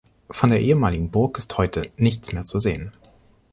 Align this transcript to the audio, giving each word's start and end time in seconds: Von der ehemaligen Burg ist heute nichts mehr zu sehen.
Von 0.31 0.49
der 0.49 0.59
ehemaligen 0.61 1.11
Burg 1.11 1.37
ist 1.37 1.59
heute 1.59 1.91
nichts 1.97 2.31
mehr 2.33 2.43
zu 2.43 2.57
sehen. 2.57 2.89